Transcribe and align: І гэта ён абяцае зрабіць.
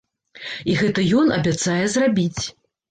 І 0.71 0.79
гэта 0.81 1.05
ён 1.21 1.31
абяцае 1.39 1.81
зрабіць. 1.99 2.39